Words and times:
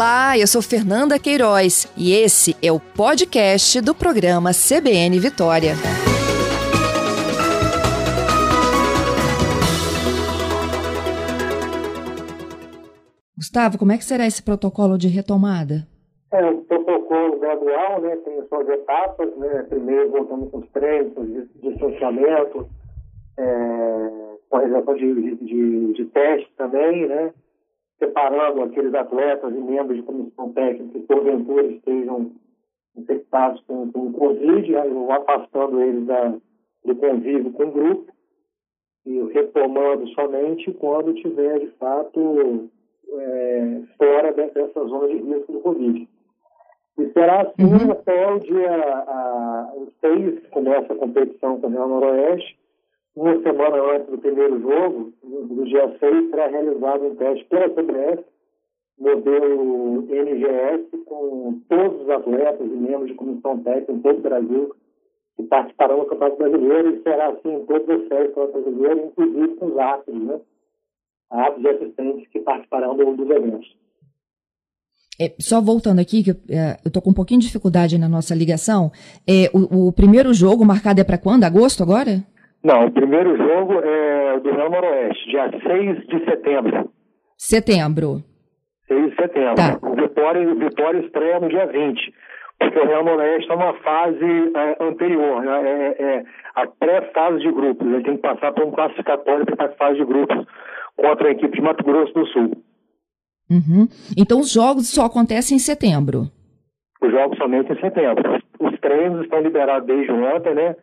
Olá, 0.00 0.38
eu 0.38 0.46
sou 0.46 0.62
Fernanda 0.62 1.18
Queiroz 1.18 1.86
e 1.94 2.14
esse 2.14 2.56
é 2.62 2.72
o 2.72 2.80
podcast 2.80 3.82
do 3.82 3.94
programa 3.94 4.48
CBN 4.48 5.20
Vitória. 5.20 5.74
Gustavo, 13.36 13.76
como 13.76 13.92
é 13.92 13.98
que 13.98 14.04
será 14.06 14.26
esse 14.26 14.42
protocolo 14.42 14.96
de 14.96 15.06
retomada? 15.06 15.86
É 16.32 16.46
um 16.46 16.64
protocolo 16.64 17.38
gradual, 17.38 18.00
né? 18.00 18.16
Tem 18.24 18.42
suas 18.48 18.68
etapas, 18.70 19.36
né? 19.36 19.66
Primeiro 19.68 20.12
voltamos 20.12 20.50
com 20.50 20.60
os 20.60 20.68
treinos, 20.70 21.12
de 21.14 21.46
distanciamento, 21.60 22.66
é, 23.38 23.44
com 24.48 24.56
a 24.56 24.60
realização 24.60 24.94
de, 24.94 25.34
de, 25.44 25.92
de 25.92 26.04
testes 26.06 26.48
também, 26.56 27.06
né? 27.06 27.34
Separando 28.00 28.62
aqueles 28.62 28.94
atletas 28.94 29.54
e 29.54 29.60
membros 29.60 29.98
de 29.98 30.02
comissão 30.02 30.52
técnica 30.52 30.98
que 30.98 31.06
porventura 31.06 31.66
estejam 31.66 32.32
infectados 32.96 33.62
com, 33.66 33.92
com 33.92 34.12
Covid, 34.12 34.72
né, 34.72 34.82
afastando 35.10 35.80
eles 35.80 36.06
da, 36.06 36.34
do 36.84 36.96
convívio 36.96 37.52
com 37.52 37.64
o 37.64 37.70
grupo 37.70 38.12
e 39.06 39.22
retomando 39.32 40.08
somente 40.08 40.72
quando 40.72 41.14
tiver, 41.14 41.60
de 41.60 41.68
fato, 41.78 42.68
é, 43.12 43.82
fora 43.96 44.32
dessa 44.32 44.84
zona 44.84 45.08
de 45.08 45.18
risco 45.18 45.52
do 45.52 45.60
Covid. 45.60 46.08
E 46.98 47.12
será 47.12 47.42
assim 47.42 47.64
uhum. 47.64 47.92
até 47.92 48.32
o 48.32 48.38
dia 48.40 48.70
a, 48.70 49.72
6, 50.00 50.40
que 50.40 50.48
começa 50.48 50.92
a 50.92 50.96
competição 50.96 51.60
com 51.60 51.66
o 51.66 51.70
Real 51.70 51.88
Noroeste, 51.88 52.58
uma 53.16 53.40
semana 53.42 53.96
antes 53.96 54.08
do 54.08 54.18
primeiro 54.18 54.60
jogo, 54.60 55.12
do 55.22 55.64
dia 55.64 55.96
6, 55.98 56.30
será 56.30 56.46
realizado 56.46 57.06
um 57.06 57.14
teste 57.16 57.44
pela 57.46 57.68
CBF, 57.70 58.24
modelo 58.98 60.06
NGS, 60.08 61.04
com 61.06 61.60
todos 61.68 62.02
os 62.02 62.10
atletas 62.10 62.66
e 62.66 62.76
membros 62.76 63.08
de 63.08 63.14
comissão 63.14 63.58
técnica 63.62 63.92
em 63.92 64.00
todo 64.00 64.18
o 64.18 64.22
Brasil 64.22 64.74
que 65.36 65.42
participarão 65.44 66.00
do 66.00 66.06
Campeonato 66.06 66.36
Brasileiro 66.36 66.96
e 66.96 67.02
será 67.02 67.30
assim 67.30 67.54
em 67.54 67.66
todas 67.66 67.88
as 67.88 68.08
séries 68.08 68.30
do 68.30 68.34
Campeonato 68.34 68.60
Brasileiro, 68.62 69.06
inclusive 69.06 69.56
com 69.56 69.66
os 69.66 69.78
árbitros, 69.78 70.22
né? 70.22 70.40
Árbitros 71.30 71.64
e 71.64 71.68
assistentes 71.68 72.28
que 72.28 72.40
participarão 72.40 72.96
do, 72.96 73.16
dos 73.16 73.30
eventos. 73.30 73.76
É, 75.20 75.34
só 75.38 75.60
voltando 75.60 76.00
aqui, 76.00 76.22
que 76.22 76.30
eu 76.30 76.36
é, 76.48 76.78
estou 76.84 77.02
com 77.02 77.10
um 77.10 77.14
pouquinho 77.14 77.40
de 77.40 77.46
dificuldade 77.46 77.98
na 77.98 78.08
nossa 78.08 78.34
ligação, 78.34 78.90
é, 79.28 79.50
o, 79.52 79.88
o 79.88 79.92
primeiro 79.92 80.32
jogo 80.32 80.64
marcado 80.64 81.00
é 81.00 81.04
para 81.04 81.18
quando? 81.18 81.44
Agosto 81.44 81.82
agora? 81.82 82.24
Não, 82.62 82.86
o 82.86 82.90
primeiro 82.90 83.36
jogo 83.36 83.80
é 83.82 84.38
do 84.40 84.50
Real 84.50 84.70
Noroeste, 84.70 85.30
dia 85.30 85.50
6 85.50 86.06
de 86.06 86.24
setembro. 86.24 86.90
Setembro. 87.38 88.22
6 88.86 89.10
de 89.10 89.16
setembro. 89.16 89.54
Tá. 89.54 89.78
O 89.82 89.94
Vitória, 89.96 90.54
Vitória 90.54 91.00
estreia 91.00 91.40
no 91.40 91.48
dia 91.48 91.66
20, 91.66 92.14
porque 92.58 92.78
o 92.78 92.86
Real 92.86 93.04
Noroeste 93.04 93.42
está 93.42 93.56
numa 93.56 93.74
fase 93.74 94.52
é, 94.54 94.84
anterior, 94.84 95.42
né? 95.42 95.62
é, 95.62 96.02
é, 96.02 96.16
é 96.16 96.24
a 96.54 96.66
pré-fase 96.66 97.38
de 97.38 97.50
grupos. 97.50 97.86
Ele 97.86 98.04
tem 98.04 98.16
que 98.16 98.22
passar 98.22 98.52
por 98.52 98.64
um 98.64 98.72
classificatório 98.72 99.46
para 99.46 99.66
a 99.66 99.72
fase 99.76 99.98
de 99.98 100.04
grupos 100.04 100.46
contra 100.96 101.28
a 101.28 101.30
equipe 101.30 101.56
de 101.56 101.62
Mato 101.62 101.82
Grosso 101.82 102.12
do 102.12 102.26
Sul. 102.26 102.50
Uhum. 103.50 103.88
Então 104.16 104.38
os 104.40 104.52
jogos 104.52 104.88
só 104.92 105.06
acontecem 105.06 105.56
em 105.56 105.60
setembro? 105.60 106.30
Os 107.02 107.10
jogos 107.10 107.38
somente 107.38 107.72
em 107.72 107.80
setembro. 107.80 108.38
Os 108.60 108.78
treinos 108.80 109.22
estão 109.22 109.40
liberados 109.40 109.86
desde 109.86 110.12
ontem, 110.12 110.54
né? 110.54 110.76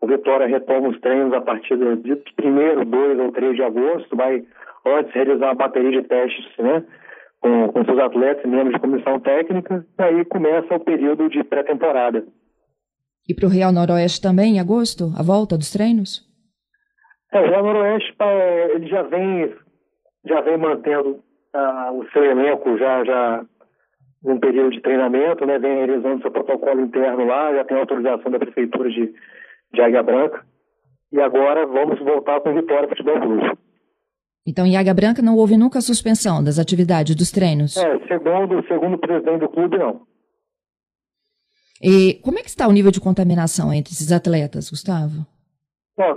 O 0.00 0.06
Vitória 0.06 0.46
retoma 0.46 0.88
os 0.88 1.00
treinos 1.00 1.32
a 1.34 1.40
partir 1.40 1.76
de 1.76 1.84
1 1.84 2.84
2 2.84 3.18
ou 3.18 3.32
3 3.32 3.54
de 3.54 3.62
agosto, 3.62 4.16
vai 4.16 4.42
antes 4.86 5.12
realizar 5.12 5.50
a 5.50 5.54
bateria 5.54 6.00
de 6.00 6.08
testes 6.08 6.46
né, 6.58 6.84
com, 7.40 7.68
com 7.68 7.84
seus 7.84 7.98
atletas 7.98 8.44
e 8.44 8.48
membros 8.48 8.74
de 8.74 8.80
comissão 8.80 9.20
técnica, 9.20 9.84
e 9.98 10.02
aí 10.02 10.24
começa 10.24 10.74
o 10.74 10.80
período 10.80 11.28
de 11.28 11.44
pré-temporada. 11.44 12.24
E 13.28 13.34
para 13.34 13.46
o 13.46 13.50
Real 13.50 13.72
Noroeste 13.72 14.22
também, 14.22 14.56
em 14.56 14.60
agosto, 14.60 15.12
a 15.18 15.22
volta 15.22 15.56
dos 15.56 15.70
treinos? 15.70 16.26
É, 17.32 17.40
o 17.40 17.48
Real 17.48 17.62
Noroeste 17.62 18.14
ele 18.74 18.88
já 18.88 19.02
vem, 19.02 19.54
já 20.24 20.40
vem 20.40 20.56
mantendo 20.56 21.22
uh, 21.54 21.92
o 21.92 22.06
seu 22.10 22.24
elenco 22.24 22.76
já, 22.78 23.04
já 23.04 23.44
num 24.24 24.38
período 24.38 24.70
de 24.70 24.80
treinamento, 24.80 25.46
né, 25.46 25.58
vem 25.58 25.76
realizando 25.76 26.22
seu 26.22 26.30
protocolo 26.30 26.80
interno 26.80 27.24
lá, 27.24 27.54
já 27.54 27.64
tem 27.64 27.78
autorização 27.78 28.30
da 28.30 28.38
Prefeitura 28.38 28.90
de 28.90 29.14
de 29.72 29.80
Águia 29.80 30.02
Branca. 30.02 30.44
E 31.12 31.20
agora 31.20 31.66
vamos 31.66 31.98
voltar 32.00 32.40
com 32.40 32.54
Vitória 32.54 32.88
Futebol 32.88 33.20
Clube. 33.20 33.58
Então, 34.46 34.66
em 34.66 34.76
Águia 34.76 34.94
Branca 34.94 35.20
não 35.22 35.36
houve 35.36 35.56
nunca 35.56 35.80
suspensão 35.80 36.42
das 36.42 36.58
atividades, 36.58 37.14
dos 37.14 37.30
treinos? 37.30 37.76
É, 37.76 37.98
segundo, 38.06 38.66
segundo 38.66 38.94
o 38.94 38.98
presidente 38.98 39.40
do 39.40 39.48
clube, 39.48 39.78
não. 39.78 40.02
E 41.82 42.20
como 42.22 42.38
é 42.38 42.42
que 42.42 42.48
está 42.48 42.68
o 42.68 42.72
nível 42.72 42.90
de 42.90 43.00
contaminação 43.00 43.72
entre 43.72 43.92
esses 43.92 44.12
atletas, 44.12 44.70
Gustavo? 44.70 45.26
Bom, 45.96 46.14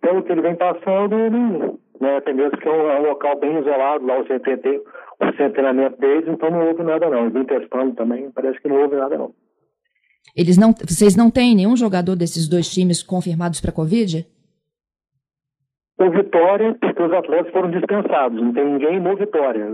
pelo 0.00 0.22
que 0.22 0.32
ele 0.32 0.42
vem 0.42 0.56
passando, 0.56 1.14
ele, 1.18 1.78
né, 2.00 2.20
tem 2.20 2.34
mesmo 2.34 2.58
que 2.58 2.68
é 2.68 2.70
um, 2.70 2.90
é 2.90 3.00
um, 3.00 3.08
local 3.08 3.38
bem 3.38 3.58
isolado, 3.58 4.06
lá 4.06 4.20
o 4.20 5.36
centenamento 5.36 5.98
deles, 5.98 6.28
então 6.28 6.50
não 6.50 6.68
houve 6.68 6.82
nada 6.82 7.08
não. 7.08 7.22
Ele 7.22 7.30
vem 7.30 7.44
testando 7.44 7.94
também, 7.94 8.30
parece 8.30 8.60
que 8.60 8.68
não 8.68 8.82
houve 8.82 8.96
nada 8.96 9.16
não. 9.18 9.32
Eles 10.36 10.58
não, 10.58 10.72
vocês 10.72 11.16
não 11.16 11.30
têm 11.30 11.54
nenhum 11.54 11.76
jogador 11.76 12.16
desses 12.16 12.48
dois 12.48 12.68
times 12.68 13.02
confirmados 13.02 13.60
para 13.60 13.72
Covid? 13.72 14.26
O 15.96 16.10
Vitória, 16.10 16.76
porque 16.80 17.02
os 17.02 17.12
atletas 17.12 17.52
foram 17.52 17.70
dispensados, 17.70 18.42
não 18.42 18.52
tem 18.52 18.64
ninguém 18.64 19.00
no 19.00 19.16
Vitória. 19.16 19.66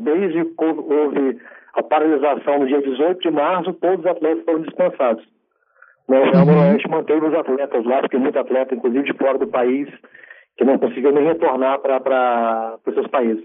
Desde 0.00 0.44
que 0.44 0.64
houve 0.64 1.38
a 1.74 1.82
paralisação 1.82 2.58
no 2.58 2.66
dia 2.66 2.82
18 2.82 3.20
de 3.20 3.30
março, 3.30 3.72
todos 3.74 4.00
os 4.00 4.06
atletas 4.06 4.44
foram 4.44 4.62
dispensados. 4.62 5.24
O 6.08 6.12
Real 6.12 6.44
uhum. 6.44 6.46
Noroeste 6.46 6.88
manteve 6.88 7.26
os 7.26 7.34
atletas 7.34 7.84
lá, 7.84 8.00
porque 8.00 8.18
muito 8.18 8.38
atleta, 8.38 8.74
inclusive 8.74 9.04
de 9.04 9.16
fora 9.16 9.38
do 9.38 9.46
país, 9.46 9.88
que 10.56 10.64
não 10.64 10.78
conseguiu 10.78 11.12
nem 11.12 11.24
retornar 11.24 11.78
para 11.78 12.78
os 12.84 12.94
seus 12.94 13.06
países. 13.06 13.44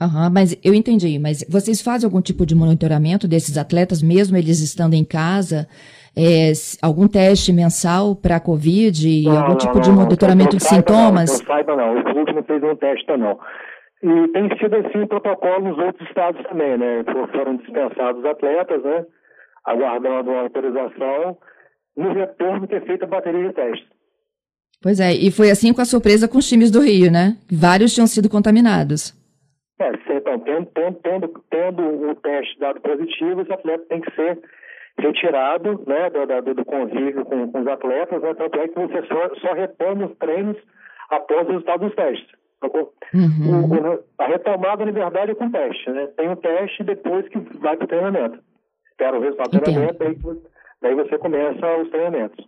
Uhum, 0.00 0.30
mas 0.32 0.58
eu 0.64 0.72
entendi, 0.72 1.18
mas 1.18 1.44
vocês 1.46 1.82
fazem 1.82 2.06
algum 2.06 2.22
tipo 2.22 2.46
de 2.46 2.54
monitoramento 2.54 3.28
desses 3.28 3.58
atletas, 3.58 4.02
mesmo 4.02 4.34
eles 4.34 4.60
estando 4.60 4.94
em 4.94 5.04
casa? 5.04 5.68
É, 6.16 6.52
algum 6.80 7.06
teste 7.06 7.52
mensal 7.52 8.16
para 8.16 8.36
a 8.36 8.40
Covid? 8.40 9.24
Não, 9.24 9.36
algum 9.36 9.48
não, 9.50 9.58
tipo 9.58 9.74
não, 9.74 9.80
de 9.80 9.90
monitoramento 9.90 10.56
de 10.56 10.64
sintomas? 10.64 11.38
Não, 11.40 11.46
saiba 11.46 11.76
não, 11.76 11.98
o 11.98 12.04
clube 12.04 12.32
não 12.32 12.42
fez 12.42 12.62
um 12.62 12.74
teste 12.76 13.16
não. 13.16 13.38
E 14.02 14.28
tem 14.32 14.48
sido 14.58 14.74
assim 14.76 15.02
o 15.02 15.06
protocolo 15.06 15.68
nos 15.68 15.78
outros 15.78 16.08
estados 16.08 16.42
também, 16.48 16.78
né? 16.78 17.04
Foram 17.32 17.56
dispensados 17.56 18.20
os 18.20 18.24
atletas, 18.24 18.82
né? 18.82 19.04
Aguardando 19.66 20.30
a 20.30 20.40
autorização, 20.40 21.36
no 21.94 22.14
retorno 22.14 22.66
ter 22.66 22.82
feito 22.86 23.04
a 23.04 23.06
bateria 23.06 23.48
de 23.48 23.54
testes. 23.54 23.86
Pois 24.82 24.98
é, 24.98 25.12
e 25.12 25.30
foi 25.30 25.50
assim 25.50 25.74
com 25.74 25.82
a 25.82 25.84
surpresa 25.84 26.26
com 26.26 26.38
os 26.38 26.48
times 26.48 26.70
do 26.70 26.80
Rio, 26.80 27.12
né? 27.12 27.36
Vários 27.52 27.92
tinham 27.92 28.06
sido 28.06 28.30
contaminados. 28.30 29.19
É, 29.80 30.16
então, 30.16 30.38
tendo, 30.40 30.66
tendo, 31.02 31.28
tendo, 31.48 32.10
o 32.10 32.14
teste 32.16 32.58
dado 32.58 32.80
positivo, 32.82 33.40
esse 33.40 33.52
atleta 33.52 33.86
tem 33.88 34.02
que 34.02 34.14
ser 34.14 34.38
retirado 34.98 35.82
né, 35.86 36.10
do, 36.10 36.54
do, 36.54 36.64
convívio 36.66 37.24
com, 37.24 37.50
com, 37.50 37.60
os 37.60 37.66
atletas, 37.66 38.20
né, 38.20 38.34
tanto 38.34 38.60
é 38.60 38.68
que 38.68 38.78
você 38.78 39.02
só, 39.06 39.34
só 39.36 39.54
retoma 39.54 40.06
os 40.06 40.16
treinos 40.18 40.56
após 41.08 41.48
o 41.48 41.52
resultado 41.52 41.86
dos 41.86 41.94
testes. 41.94 42.40
Uhum. 42.62 43.64
O, 43.64 43.94
o, 43.94 44.04
a 44.18 44.26
retomada, 44.26 44.84
na 44.84 44.92
verdade, 44.92 45.32
é 45.32 45.34
com 45.34 45.50
teste. 45.50 45.90
Né? 45.90 46.08
Tem 46.08 46.28
o 46.28 46.36
teste 46.36 46.84
depois 46.84 47.26
que 47.28 47.38
vai 47.58 47.76
para 47.76 47.84
o 47.84 47.88
treinamento. 47.88 48.38
Espera 48.90 49.18
o 49.18 49.22
resultado 49.22 49.50
do 49.50 49.60
treinamento, 49.60 49.98
daí, 49.98 50.16
daí 50.82 50.94
você 50.94 51.16
começa 51.16 51.76
os 51.78 51.88
treinamentos. 51.88 52.46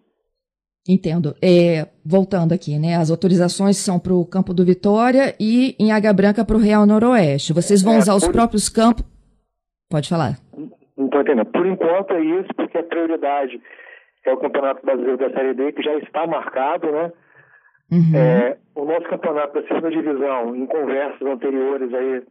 Entendo. 0.88 1.34
É, 1.40 1.86
voltando 2.04 2.52
aqui, 2.52 2.78
né? 2.78 2.96
As 2.96 3.10
autorizações 3.10 3.76
são 3.76 4.00
para 4.00 4.12
o 4.12 4.26
Campo 4.26 4.52
do 4.52 4.64
Vitória 4.64 5.34
e 5.38 5.76
em 5.78 5.92
Águia 5.92 6.12
Branca 6.12 6.44
para 6.44 6.56
o 6.56 6.60
Real 6.60 6.84
Noroeste. 6.84 7.52
Vocês 7.52 7.82
vão 7.82 7.94
é, 7.94 7.98
usar 7.98 8.14
os 8.16 8.24
por... 8.24 8.32
próprios 8.32 8.68
campos? 8.68 9.04
Pode 9.88 10.08
falar. 10.08 10.38
Não 10.96 11.06
estou 11.06 11.20
entendendo. 11.20 11.46
Por 11.46 11.66
enquanto 11.66 12.12
é 12.14 12.20
isso, 12.20 12.48
porque 12.56 12.78
a 12.78 12.82
prioridade 12.82 13.60
é 14.24 14.32
o 14.32 14.38
Campeonato 14.38 14.84
Brasileiro 14.84 15.18
da 15.18 15.30
Série 15.30 15.54
D, 15.54 15.72
que 15.72 15.82
já 15.82 15.94
está 15.98 16.26
marcado, 16.26 16.90
né? 16.90 17.12
Uhum. 17.90 18.16
É, 18.16 18.56
o 18.74 18.84
nosso 18.84 19.06
campeonato 19.08 19.54
da 19.54 19.68
segunda 19.68 19.90
divisão, 19.90 20.56
em 20.56 20.66
conversas 20.66 21.20
anteriores 21.20 21.92
aí 21.92 22.22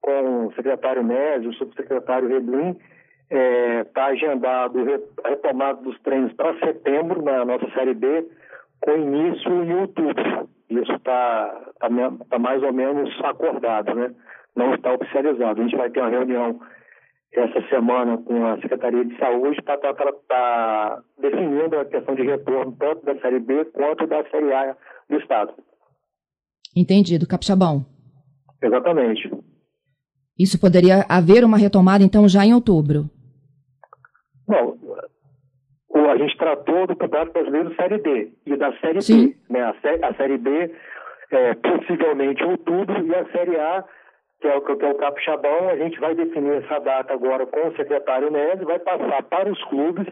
com 0.00 0.46
o 0.46 0.52
secretário 0.54 1.04
Médio, 1.04 1.50
o 1.50 1.54
subsecretário 1.54 2.28
Reblin, 2.28 2.76
está 3.30 3.36
é, 3.36 3.84
tá 3.84 4.06
agendado 4.06 4.78
a 5.24 5.28
retomada 5.28 5.82
dos 5.82 5.98
treinos 6.00 6.32
para 6.32 6.58
setembro 6.58 7.22
na 7.22 7.44
nossa 7.44 7.70
Série 7.72 7.94
B, 7.94 8.26
com 8.80 8.92
início 8.92 9.64
em 9.64 9.74
outubro. 9.74 10.48
Isso 10.70 10.92
está 10.92 11.62
tá, 11.78 11.88
tá 12.30 12.38
mais 12.38 12.62
ou 12.62 12.72
menos 12.72 13.10
acordado, 13.24 13.94
né? 13.94 14.14
não 14.58 14.74
está 14.74 14.92
oficializado. 14.92 15.60
A 15.60 15.64
gente 15.64 15.76
vai 15.76 15.88
ter 15.88 16.00
uma 16.00 16.10
reunião 16.10 16.60
essa 17.32 17.68
semana 17.68 18.18
com 18.18 18.46
a 18.46 18.60
Secretaria 18.60 19.04
de 19.04 19.16
Saúde 19.18 19.62
para 19.62 19.74
estar 19.76 19.94
tá, 19.94 20.04
tá, 20.04 20.12
tá 20.28 21.02
definindo 21.20 21.78
a 21.78 21.84
questão 21.84 22.14
de 22.14 22.22
retorno 22.22 22.74
tanto 22.78 23.04
da 23.04 23.18
Série 23.20 23.38
B 23.38 23.64
quanto 23.66 24.06
da 24.06 24.24
Série 24.30 24.52
A 24.52 24.76
do 25.08 25.16
Estado. 25.16 25.52
Entendido, 26.74 27.26
Capixabão. 27.26 27.86
Exatamente. 28.62 29.30
Isso 30.38 30.60
poderia 30.60 31.04
haver 31.08 31.44
uma 31.44 31.56
retomada, 31.56 32.02
então, 32.02 32.28
já 32.28 32.44
em 32.44 32.54
outubro? 32.54 33.10
Bom, 34.48 34.78
a 36.10 36.16
gente 36.16 36.36
tratou 36.38 36.86
do 36.86 36.96
Campeonato 36.96 37.32
Brasileiro 37.32 37.74
Série 37.74 37.98
D 37.98 38.32
e 38.46 38.56
da 38.56 38.72
Série 38.78 39.02
Sim. 39.02 39.28
B. 39.28 39.36
Né? 39.50 39.62
A, 39.62 39.74
série, 39.74 40.04
a 40.04 40.14
Série 40.14 40.38
B, 40.38 40.74
é, 41.30 41.54
possivelmente 41.54 42.42
em 42.42 42.50
outubro, 42.50 43.06
e 43.06 43.14
a 43.14 43.24
Série 43.26 43.56
A, 43.56 43.84
que 44.40 44.48
é 44.48 44.56
o, 44.56 44.60
que 44.62 44.84
é 44.84 44.90
o 44.90 44.94
Capixabão, 44.94 45.68
a 45.68 45.76
gente 45.76 46.00
vai 46.00 46.14
definir 46.14 46.62
essa 46.64 46.78
data 46.80 47.12
agora 47.12 47.46
com 47.46 47.68
o 47.68 47.76
secretário 47.76 48.30
Neves, 48.30 48.66
vai 48.66 48.78
passar 48.78 49.22
para 49.24 49.50
os 49.50 49.62
clubes, 49.64 50.06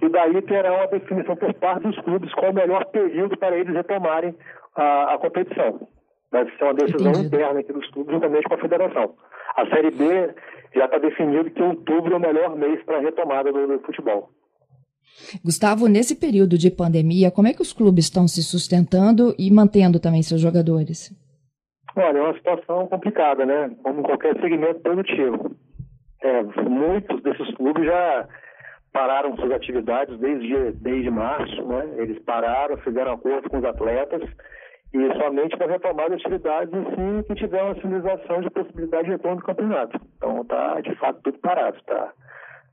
e 0.00 0.08
daí 0.08 0.40
terá 0.42 0.72
uma 0.72 0.86
definição 0.86 1.34
por 1.34 1.52
parte 1.54 1.82
dos 1.82 1.98
clubes 2.00 2.32
qual 2.34 2.52
o 2.52 2.54
melhor 2.54 2.84
período 2.86 3.36
para 3.36 3.56
eles 3.56 3.74
retomarem 3.74 4.34
a, 4.76 5.14
a 5.14 5.18
competição. 5.18 5.88
Vai 6.34 6.50
ser 6.50 6.64
uma 6.64 6.74
decisão 6.74 7.12
Entendi. 7.12 7.26
interna 7.26 7.60
aqui 7.60 7.72
dos 7.72 7.88
clubes, 7.90 8.12
juntamente 8.12 8.48
com 8.48 8.54
a 8.54 8.58
federação. 8.58 9.14
A 9.56 9.66
Série 9.66 9.92
B 9.92 10.34
já 10.74 10.86
está 10.86 10.98
definido 10.98 11.48
que 11.48 11.62
outubro 11.62 12.12
é 12.12 12.16
o 12.16 12.20
melhor 12.20 12.56
mês 12.56 12.82
para 12.82 12.98
a 12.98 13.00
retomada 13.00 13.52
do, 13.52 13.68
do 13.68 13.78
futebol. 13.86 14.30
Gustavo, 15.44 15.86
nesse 15.86 16.18
período 16.18 16.58
de 16.58 16.72
pandemia, 16.72 17.30
como 17.30 17.46
é 17.46 17.52
que 17.52 17.62
os 17.62 17.72
clubes 17.72 18.06
estão 18.06 18.26
se 18.26 18.42
sustentando 18.42 19.32
e 19.38 19.48
mantendo 19.48 20.00
também 20.00 20.24
seus 20.24 20.40
jogadores? 20.40 21.14
Olha, 21.94 22.18
é 22.18 22.22
uma 22.22 22.34
situação 22.34 22.88
complicada, 22.88 23.46
né? 23.46 23.70
Como 23.84 24.02
qualquer 24.02 24.34
segmento 24.40 24.80
produtivo. 24.80 25.54
É, 26.20 26.42
muitos 26.68 27.22
desses 27.22 27.54
clubes 27.54 27.84
já 27.84 28.28
pararam 28.92 29.36
suas 29.36 29.52
atividades 29.52 30.18
desde, 30.18 30.72
desde 30.72 31.10
março, 31.12 31.64
né? 31.64 31.94
Eles 31.98 32.18
pararam, 32.24 32.76
fizeram 32.78 33.12
acordo 33.12 33.48
com 33.48 33.58
os 33.58 33.64
atletas 33.64 34.28
e 34.94 35.18
somente 35.18 35.56
vão 35.56 35.66
retomar 35.66 36.06
as 36.06 36.12
atividades 36.12 36.72
assim 36.72 37.22
que 37.26 37.34
tiver 37.34 37.62
uma 37.62 37.74
sinalização 37.74 38.40
de 38.40 38.50
possibilidade 38.50 39.04
de 39.04 39.10
retorno 39.10 39.38
do 39.38 39.44
campeonato. 39.44 40.00
Então 40.16 40.42
está, 40.42 40.80
de 40.80 40.94
fato, 40.94 41.20
tudo 41.24 41.38
parado, 41.40 41.76
tá? 41.84 42.12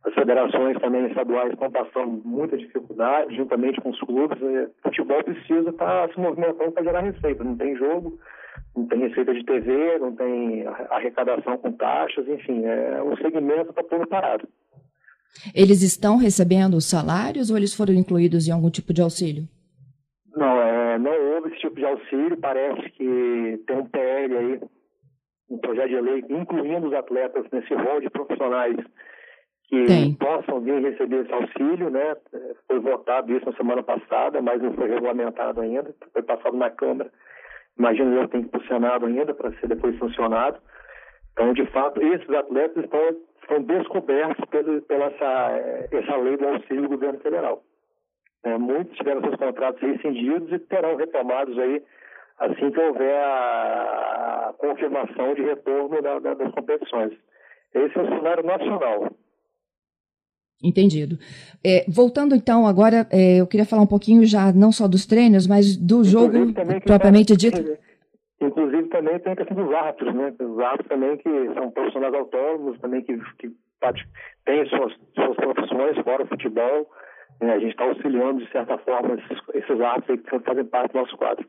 As 0.03 0.13
federações 0.13 0.79
também 0.79 1.07
estaduais 1.07 1.51
estão 1.51 1.71
passando 1.71 2.21
muita 2.23 2.57
dificuldade, 2.57 3.35
juntamente 3.35 3.81
com 3.81 3.89
os 3.89 3.99
clubes. 4.01 4.39
O 4.39 4.69
futebol 4.83 5.23
precisa 5.23 5.69
estar 5.71 6.07
tá 6.07 6.13
se 6.13 6.19
movimentando 6.19 6.71
para 6.71 6.83
gerar 6.83 7.01
receita. 7.01 7.43
Não 7.43 7.57
tem 7.57 7.75
jogo, 7.75 8.19
não 8.75 8.85
tem 8.87 8.99
receita 8.99 9.33
de 9.33 9.43
TV, 9.43 9.97
não 9.99 10.15
tem 10.15 10.65
arrecadação 10.91 11.57
com 11.57 11.71
taxas, 11.71 12.27
enfim, 12.27 12.65
é, 12.65 13.01
o 13.01 13.15
segmento 13.17 13.71
está 13.71 13.83
todo 13.83 14.07
parado. 14.07 14.47
Eles 15.55 15.81
estão 15.81 16.17
recebendo 16.17 16.75
os 16.75 16.85
salários 16.85 17.49
ou 17.49 17.57
eles 17.57 17.73
foram 17.73 17.93
incluídos 17.93 18.47
em 18.47 18.51
algum 18.51 18.69
tipo 18.69 18.93
de 18.93 19.01
auxílio? 19.01 19.47
Tipo 21.71 21.75
de 21.75 21.85
auxílio. 21.85 22.37
Parece 22.37 22.89
que 22.91 23.63
tem 23.65 23.77
um 23.77 23.85
PL 23.85 24.37
aí, 24.37 24.59
um 25.49 25.57
projeto 25.57 25.89
de 25.89 26.01
lei, 26.01 26.25
incluindo 26.29 26.87
os 26.87 26.93
atletas 26.93 27.45
nesse 27.51 27.73
rol 27.73 28.01
de 28.01 28.09
profissionais 28.09 28.77
que 29.69 29.85
Tem. 29.85 30.13
possam 30.15 30.59
vir 30.59 30.81
receber 30.81 31.23
esse 31.23 31.33
auxílio, 31.33 31.89
né? 31.89 32.15
Foi 32.67 32.79
votado 32.79 33.31
isso 33.31 33.45
na 33.45 33.55
semana 33.55 33.81
passada, 33.81 34.41
mas 34.41 34.61
não 34.61 34.73
foi 34.73 34.89
regulamentado 34.89 35.61
ainda, 35.61 35.95
foi 36.11 36.21
passado 36.21 36.57
na 36.57 36.69
Câmara. 36.69 37.09
Imagino 37.79 38.13
eu 38.15 38.25
que 38.25 38.31
tem 38.31 38.41
que 38.41 38.47
ir 38.47 38.51
para 38.51 38.61
o 38.61 38.67
Senado 38.67 39.05
ainda 39.05 39.33
para 39.33 39.53
ser 39.53 39.67
depois 39.67 39.97
sancionado. 39.97 40.59
Então, 41.31 41.53
de 41.53 41.65
fato, 41.67 42.01
esses 42.01 42.29
atletas 42.29 42.83
estão, 42.83 43.15
estão 43.41 43.61
descobertos 43.63 44.43
pelo, 44.49 44.81
pela 44.81 45.05
essa, 45.05 45.87
essa 45.89 46.17
lei 46.17 46.35
do 46.35 46.47
auxílio 46.49 46.81
do 46.81 46.89
governo 46.89 47.19
federal. 47.21 47.63
É, 48.43 48.57
muitos 48.57 48.97
tiveram 48.97 49.21
seus 49.21 49.35
contratos 49.35 49.81
rescindidos 49.81 50.51
e 50.51 50.59
terão 50.59 50.95
retomados 50.95 51.57
aí 51.59 51.83
assim 52.39 52.71
que 52.71 52.79
houver 52.79 53.15
a, 53.23 54.53
confirmação 54.57 55.33
de 55.33 55.41
retorno 55.41 56.01
da, 56.01 56.19
da, 56.19 56.33
das 56.33 56.51
competições. 56.53 57.13
Esse 57.73 57.97
é 57.97 58.01
o 58.01 58.07
cenário 58.07 58.43
nacional. 58.43 59.11
Entendido. 60.63 61.17
É, 61.65 61.85
voltando 61.89 62.35
então 62.35 62.67
agora, 62.67 63.07
é, 63.11 63.39
eu 63.39 63.47
queria 63.47 63.65
falar 63.65 63.81
um 63.81 63.87
pouquinho 63.87 64.25
já 64.25 64.51
não 64.53 64.71
só 64.71 64.87
dos 64.87 65.07
treinos, 65.07 65.47
mas 65.47 65.75
do 65.75 66.03
jogo 66.03 66.53
propriamente 66.85 67.35
dito. 67.35 67.59
Inclusive 68.39 68.87
também 68.89 69.19
tem 69.19 69.33
a 69.33 69.35
questão 69.35 69.55
dos 69.55 69.73
árbitros, 69.73 70.13
né? 70.13 70.33
Os 70.39 70.59
árbitros 70.59 70.89
também 70.89 71.17
que 71.17 71.53
são 71.53 71.71
profissionais 71.71 72.13
autônomos, 72.13 72.79
também 72.79 73.01
que, 73.01 73.17
que 73.39 73.51
têm 74.45 74.65
suas, 74.67 74.93
suas 75.15 75.35
profissões 75.35 75.97
fora 76.03 76.23
o 76.23 76.27
futebol. 76.27 76.89
Né? 77.41 77.53
A 77.53 77.59
gente 77.59 77.71
está 77.71 77.85
auxiliando, 77.85 78.45
de 78.45 78.51
certa 78.51 78.77
forma, 78.77 79.15
esses, 79.15 79.37
esses 79.55 79.81
árbitros 79.81 80.21
que 80.21 80.39
fazem 80.39 80.65
parte 80.65 80.93
do 80.93 80.99
nosso 80.99 81.17
quadro. 81.17 81.45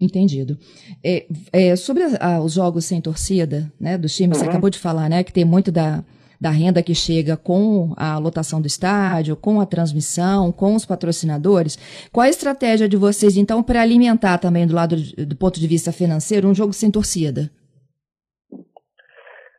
Entendido. 0.00 0.56
É, 1.04 1.26
é 1.52 1.76
sobre 1.76 2.04
a, 2.20 2.40
os 2.40 2.54
jogos 2.54 2.84
sem 2.84 3.00
torcida, 3.00 3.70
né, 3.78 3.98
dos 3.98 4.14
times, 4.14 4.38
uhum. 4.38 4.44
você 4.44 4.50
acabou 4.50 4.70
de 4.70 4.78
falar, 4.78 5.08
né, 5.08 5.22
que 5.22 5.32
tem 5.32 5.44
muito 5.44 5.70
da, 5.70 6.02
da 6.40 6.50
renda 6.50 6.82
que 6.82 6.94
chega 6.94 7.36
com 7.36 7.92
a 7.96 8.18
lotação 8.18 8.60
do 8.60 8.66
estádio, 8.66 9.36
com 9.36 9.60
a 9.60 9.66
transmissão, 9.66 10.52
com 10.52 10.74
os 10.74 10.86
patrocinadores. 10.86 11.76
Qual 12.10 12.24
a 12.24 12.30
estratégia 12.30 12.88
de 12.88 12.96
vocês, 12.96 13.36
então, 13.36 13.62
para 13.62 13.82
alimentar 13.82 14.38
também, 14.38 14.66
do 14.66 14.74
lado 14.74 14.96
do 14.96 15.36
ponto 15.36 15.60
de 15.60 15.66
vista 15.66 15.92
financeiro, 15.92 16.48
um 16.48 16.54
jogo 16.54 16.72
sem 16.72 16.90
torcida? 16.90 17.50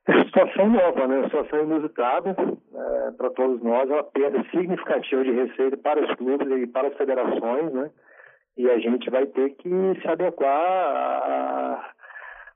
É 0.07 0.23
situação 0.25 0.69
nova, 0.69 1.07
né? 1.07 1.23
Situação 1.25 1.63
inusitada 1.63 2.35
é, 2.81 3.11
para 3.11 3.29
todos 3.31 3.61
nós, 3.61 3.89
é 3.89 3.93
uma 3.93 4.03
perda 4.03 4.43
significativa 4.51 5.23
de 5.23 5.31
receita 5.31 5.77
para 5.77 6.03
os 6.03 6.15
clubes 6.15 6.47
e 6.49 6.67
para 6.67 6.87
as 6.87 6.95
federações, 6.95 7.73
né? 7.73 7.91
E 8.57 8.69
a 8.69 8.77
gente 8.79 9.09
vai 9.09 9.25
ter 9.27 9.51
que 9.51 9.69
se 10.01 10.07
adequar 10.07 10.49
a, 10.49 11.91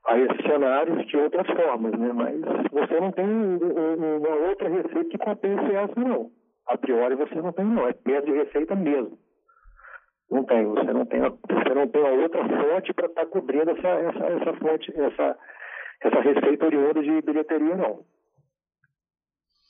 a 0.06 0.18
esse 0.18 0.42
cenário 0.42 1.04
de 1.04 1.16
outras 1.16 1.46
formas, 1.46 1.92
né? 1.98 2.12
Mas 2.12 2.40
você 2.70 3.00
não 3.00 3.12
tem 3.12 3.24
uma 3.26 4.48
outra 4.48 4.68
receita 4.68 5.04
que 5.04 5.18
compense 5.18 5.74
essa, 5.74 6.00
não. 6.00 6.30
A 6.66 6.76
priori 6.76 7.14
você 7.14 7.34
não 7.36 7.52
tem, 7.52 7.64
não. 7.64 7.88
É 7.88 7.92
perda 7.92 8.26
de 8.26 8.32
receita 8.32 8.74
mesmo. 8.74 9.16
Não 10.30 10.44
tem. 10.44 10.66
Você 10.66 10.92
não 10.92 11.06
tem, 11.06 11.20
você 11.20 11.74
não 11.74 11.88
tem 11.88 12.06
a 12.06 12.10
outra 12.10 12.42
fonte 12.42 12.92
para 12.92 13.06
estar 13.06 13.24
tá 13.24 13.26
cobrindo 13.26 13.70
essa, 13.70 13.88
essa, 13.88 14.26
essa 14.26 14.52
fonte, 14.54 15.00
essa, 15.00 15.38
essa 16.02 16.20
receita 16.20 16.66
oriunda 16.66 17.02
de 17.02 17.22
bilheteria, 17.22 17.76
não. 17.76 18.04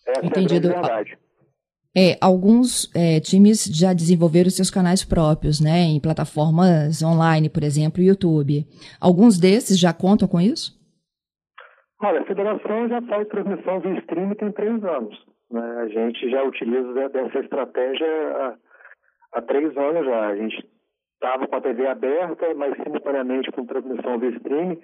Essa 0.07 0.25
Entendido. 0.25 0.69
é 0.69 0.71
a 0.71 0.81
verdade. 0.81 1.19
É, 1.99 2.19
alguns 2.21 2.95
é, 2.95 3.21
times 3.21 3.65
já 3.65 3.95
desenvolveram 3.95 4.51
seus 4.51 4.71
canais 4.71 5.03
próprios, 5.03 5.63
né, 5.65 5.81
em 5.89 5.99
plataformas 5.99 7.03
online, 7.03 7.49
por 7.49 7.63
exemplo, 7.63 8.03
YouTube. 8.03 8.67
Alguns 9.01 9.41
desses 9.41 9.81
já 9.81 9.95
contam 9.95 10.29
com 10.29 10.39
isso? 10.39 10.77
Olha, 12.03 12.21
a 12.21 12.27
federação 12.27 12.89
já 12.89 13.01
faz 13.01 13.27
transmissão 13.29 13.81
via 13.81 13.99
streaming 14.01 14.35
tem 14.35 14.53
três 14.53 14.85
anos. 14.85 15.17
Né? 15.51 15.63
A 15.79 15.89
gente 15.89 16.29
já 16.29 16.43
utiliza 16.43 17.09
dessa 17.09 17.39
estratégia 17.39 18.07
há, 18.07 18.55
há 19.33 19.43
três 19.43 19.75
anos 19.75 20.05
já. 20.05 20.27
A 20.27 20.37
gente 20.37 20.69
estava 21.15 21.49
com 21.49 21.57
a 21.57 21.61
TV 21.63 21.87
aberta, 21.87 22.55
mas 22.55 22.77
simultaneamente 22.83 23.51
com 23.53 23.65
transmissão 23.65 24.19
via 24.19 24.31
streaming. 24.37 24.79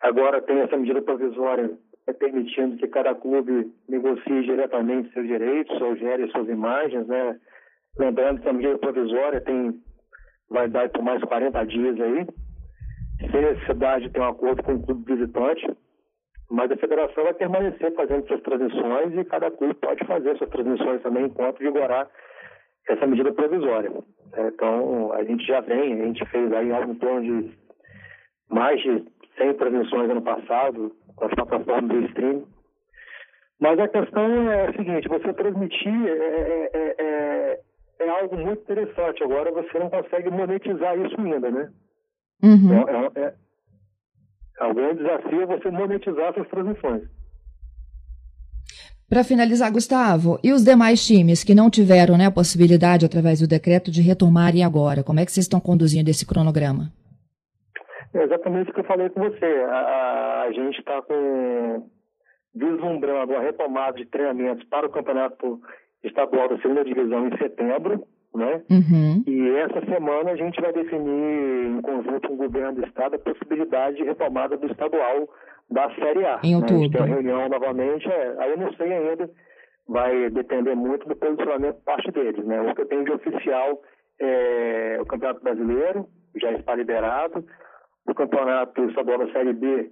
Agora 0.00 0.40
tem 0.40 0.60
essa 0.60 0.76
medida 0.76 1.02
provisória 1.02 1.76
permitindo 2.12 2.76
que 2.76 2.88
cada 2.88 3.14
clube 3.14 3.72
negocie 3.88 4.42
diretamente 4.42 5.12
seus 5.12 5.26
direitos 5.26 5.80
ou 5.80 5.96
gere 5.96 6.30
suas 6.30 6.48
imagens, 6.48 7.06
né? 7.06 7.38
Lembrando 7.98 8.40
que 8.40 8.48
a 8.48 8.52
medida 8.52 8.78
provisória 8.78 9.40
tem 9.40 9.80
vai 10.48 10.68
dar 10.68 10.88
por 10.88 11.02
mais 11.02 11.22
40 11.22 11.64
dias 11.66 12.00
aí, 12.00 12.26
sem 13.30 13.40
necessidade 13.40 14.06
de 14.06 14.10
ter 14.10 14.20
um 14.20 14.28
acordo 14.28 14.62
com 14.62 14.74
o 14.74 14.82
clube 14.82 15.14
visitante, 15.14 15.66
mas 16.50 16.70
a 16.70 16.76
federação 16.76 17.22
vai 17.22 17.34
permanecer 17.34 17.94
fazendo 17.94 18.26
suas 18.26 18.42
transmissões 18.42 19.16
e 19.16 19.24
cada 19.24 19.50
clube 19.50 19.74
pode 19.74 20.04
fazer 20.04 20.36
suas 20.36 20.50
transmissões 20.50 21.00
também 21.02 21.26
enquanto 21.26 21.58
vigorar 21.58 22.10
essa 22.88 23.06
medida 23.06 23.32
provisória. 23.32 23.92
Então, 24.36 25.12
a 25.12 25.22
gente 25.22 25.44
já 25.46 25.60
vem, 25.60 26.00
a 26.00 26.04
gente 26.06 26.24
fez 26.26 26.52
aí 26.52 26.70
em 26.70 26.94
torno 26.96 27.22
de 27.22 27.58
mais 28.48 28.80
de 28.80 29.04
100 29.38 29.54
transmissões 29.54 30.10
ano 30.10 30.22
passado, 30.22 30.92
as 31.20 31.34
plataformas 31.34 31.88
do 31.88 32.06
streaming. 32.06 32.46
Mas 33.60 33.78
a 33.78 33.88
questão 33.88 34.50
é 34.50 34.68
a 34.68 34.72
seguinte, 34.72 35.08
você 35.08 35.32
transmitir 35.34 36.06
é, 36.06 36.10
é, 36.10 36.70
é, 36.72 36.94
é, 36.98 37.60
é 38.00 38.08
algo 38.08 38.36
muito 38.38 38.62
interessante. 38.62 39.22
Agora 39.22 39.52
você 39.52 39.78
não 39.78 39.90
consegue 39.90 40.30
monetizar 40.30 40.98
isso 40.98 41.20
ainda, 41.20 41.50
né? 41.50 41.70
Uhum. 42.42 42.72
É, 42.72 43.20
é, 43.20 43.34
é, 44.60 44.64
um 44.64 44.74
grande 44.74 45.02
desafio 45.02 45.46
você 45.46 45.70
monetizar 45.70 46.30
essas 46.30 46.48
transmissões. 46.48 47.02
Para 49.06 49.24
finalizar, 49.24 49.70
Gustavo, 49.72 50.38
e 50.42 50.52
os 50.52 50.64
demais 50.64 51.04
times 51.04 51.42
que 51.44 51.54
não 51.54 51.68
tiveram 51.68 52.16
né, 52.16 52.26
a 52.26 52.30
possibilidade, 52.30 53.04
através 53.04 53.40
do 53.40 53.46
decreto, 53.46 53.90
de 53.90 54.00
retomarem 54.00 54.64
agora? 54.64 55.02
Como 55.02 55.18
é 55.18 55.26
que 55.26 55.32
vocês 55.32 55.44
estão 55.44 55.60
conduzindo 55.60 56.08
esse 56.08 56.24
cronograma? 56.24 56.92
É 58.14 58.24
exatamente 58.24 58.70
o 58.70 58.74
que 58.74 58.80
eu 58.80 58.84
falei 58.84 59.08
com 59.10 59.20
você. 59.20 59.46
A, 59.68 60.42
a 60.42 60.52
gente 60.52 60.78
está 60.78 61.00
com 61.02 61.88
vislumbrando 62.54 63.34
a 63.36 63.40
retomada 63.40 63.96
de 63.96 64.06
treinamentos 64.06 64.66
para 64.68 64.86
o 64.86 64.90
campeonato 64.90 65.60
estadual 66.02 66.48
da 66.48 66.58
segunda 66.58 66.84
divisão 66.84 67.28
em 67.28 67.36
setembro, 67.38 68.04
né? 68.34 68.62
Uhum. 68.70 69.22
E 69.26 69.50
essa 69.56 69.84
semana 69.86 70.30
a 70.30 70.36
gente 70.36 70.60
vai 70.60 70.72
definir, 70.72 71.78
em 71.78 71.80
conjunto 71.80 72.28
com 72.28 72.34
o 72.34 72.38
governo 72.38 72.80
do 72.80 72.86
estado, 72.86 73.16
a 73.16 73.18
possibilidade 73.18 73.96
de 73.96 74.04
retomada 74.04 74.56
do 74.56 74.66
estadual 74.66 75.28
da 75.70 75.94
Série 75.94 76.24
A. 76.24 76.40
Em 76.42 76.56
outubro. 76.56 76.74
Né? 76.74 76.80
A 76.80 76.82
gente 76.82 76.92
tem 76.92 77.02
a 77.02 77.04
reunião 77.04 77.48
novamente, 77.48 78.08
é, 78.08 78.34
aí 78.38 78.50
eu 78.50 78.58
não 78.58 78.72
sei 78.74 78.92
ainda, 78.92 79.30
vai 79.88 80.30
depender 80.30 80.74
muito 80.74 81.08
do 81.08 81.16
posicionamento 81.16 81.76
por 81.76 81.84
parte 81.84 82.10
deles. 82.10 82.44
Né? 82.44 82.60
O 82.60 82.74
que 82.74 82.82
eu 82.82 82.88
tenho 82.88 83.04
de 83.04 83.12
oficial 83.12 83.80
é 84.20 84.98
o 85.00 85.06
Campeonato 85.06 85.42
Brasileiro, 85.42 86.06
já 86.36 86.52
está 86.52 86.74
liberado, 86.74 87.44
o 88.06 88.14
Campeonato 88.14 88.84
Estadual 88.84 89.18
da 89.18 89.32
Série 89.32 89.52
B 89.52 89.90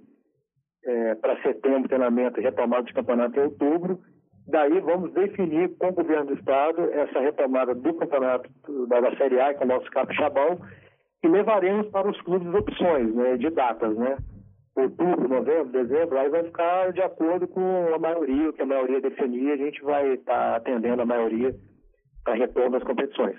é, 0.85 1.15
para 1.15 1.41
setembro, 1.41 1.87
treinamento 1.87 2.39
retomada 2.41 2.83
de 2.83 2.93
campeonato 2.93 3.39
em 3.39 3.43
outubro. 3.43 3.99
Daí 4.47 4.79
vamos 4.79 5.13
definir 5.13 5.77
com 5.77 5.89
o 5.89 5.93
governo 5.93 6.27
do 6.27 6.33
estado 6.33 6.81
essa 6.91 7.19
retomada 7.19 7.75
do 7.75 7.93
campeonato 7.93 8.49
da, 8.87 8.99
da 8.99 9.15
Série 9.17 9.39
A, 9.39 9.53
que 9.53 9.61
é 9.61 9.65
o 9.65 9.69
nosso 9.69 9.89
capixabão, 9.91 10.59
e 11.23 11.27
levaremos 11.27 11.87
para 11.89 12.09
os 12.09 12.19
clubes 12.21 12.51
opções 12.53 13.13
né, 13.13 13.37
de 13.37 13.49
datas, 13.49 13.95
né? 13.95 14.17
Outubro, 14.75 15.27
novembro, 15.27 15.71
dezembro, 15.71 16.17
aí 16.17 16.29
vai 16.29 16.43
ficar 16.43 16.93
de 16.93 17.01
acordo 17.01 17.47
com 17.47 17.93
a 17.93 17.99
maioria, 17.99 18.49
o 18.49 18.53
que 18.53 18.61
a 18.61 18.65
maioria 18.65 19.01
definir, 19.01 19.51
a 19.51 19.57
gente 19.57 19.81
vai 19.83 20.13
estar 20.13 20.33
tá 20.33 20.55
atendendo 20.55 21.01
a 21.01 21.05
maioria 21.05 21.53
para 22.23 22.35
retorno 22.35 22.71
das 22.71 22.83
competições. 22.83 23.35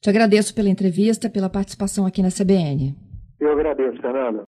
Te 0.00 0.08
agradeço 0.08 0.54
pela 0.54 0.70
entrevista, 0.70 1.28
pela 1.28 1.50
participação 1.50 2.06
aqui 2.06 2.22
na 2.22 2.30
CBN. 2.30 3.07
Eu 3.40 3.52
agradeço, 3.52 4.00
Fernanda. 4.00 4.46